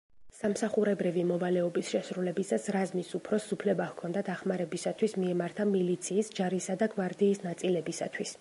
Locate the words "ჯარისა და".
6.41-6.93